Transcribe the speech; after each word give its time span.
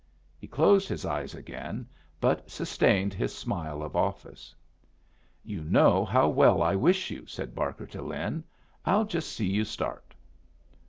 He 0.39 0.47
closed 0.47 0.87
his 0.89 1.05
eyes 1.05 1.35
again, 1.35 1.87
but 2.19 2.49
sustained 2.49 3.13
his 3.13 3.37
smile 3.37 3.83
of 3.83 3.95
office. 3.95 4.55
"You 5.43 5.63
know 5.63 6.05
how 6.05 6.27
well 6.27 6.63
I 6.63 6.75
wish 6.75 7.11
you," 7.11 7.27
said 7.27 7.53
Barker 7.53 7.85
to 7.85 8.01
Lin. 8.01 8.43
"I'll 8.83 9.05
just 9.05 9.31
see 9.31 9.45
you 9.45 9.63
start." 9.63 10.15